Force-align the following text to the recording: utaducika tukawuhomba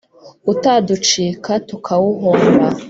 utaducika 0.51 1.51
tukawuhomba 1.67 2.67